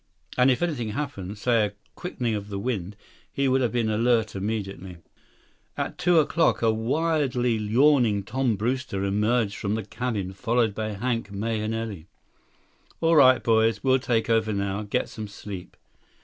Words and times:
And 0.35 0.49
if 0.49 0.63
anything 0.63 0.93
happened—say 0.93 1.63
a 1.67 1.73
quickening 1.93 2.33
of 2.33 2.49
the 2.49 2.57
wind—he 2.57 3.47
would 3.47 3.61
have 3.61 3.71
been 3.71 3.91
alert 3.91 4.35
immediately. 4.35 4.97
At 5.77 5.99
two 5.99 6.17
o'clock, 6.17 6.63
a 6.63 6.71
widely 6.73 7.55
yawning 7.55 8.23
Tom 8.23 8.55
Brewster 8.55 9.03
emerged 9.03 9.53
from 9.57 9.75
the 9.75 9.85
cabin, 9.85 10.33
followed 10.33 10.73
by 10.73 10.93
Hank 10.93 11.29
Mahenili. 11.31 12.07
"All 12.99 13.15
right, 13.15 13.43
boys. 13.43 13.83
We'll 13.83 13.99
take 13.99 14.27
over 14.27 14.51
now. 14.51 14.81
Get 14.81 15.07
some 15.07 15.27
sleep. 15.27 15.77